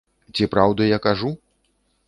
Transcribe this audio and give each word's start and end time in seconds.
Ці 0.37 0.47
праўду 0.55 0.89
я 0.89 0.99
кажу? 1.05 1.29